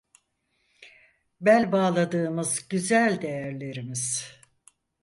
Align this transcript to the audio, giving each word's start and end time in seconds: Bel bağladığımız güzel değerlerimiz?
Bel 1.41 1.71
bağladığımız 1.71 2.67
güzel 2.69 3.21
değerlerimiz? 3.21 4.35